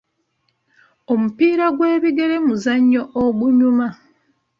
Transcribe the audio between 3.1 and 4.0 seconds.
ogunyuma.